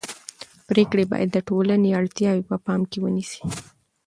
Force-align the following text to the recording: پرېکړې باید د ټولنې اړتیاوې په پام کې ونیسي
پرېکړې 0.69 1.03
باید 1.11 1.29
د 1.33 1.37
ټولنې 1.49 1.89
اړتیاوې 1.99 2.43
په 2.49 2.55
پام 2.65 2.81
کې 2.91 2.97
ونیسي 3.01 3.41